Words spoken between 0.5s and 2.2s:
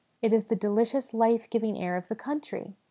delicious life giving air of the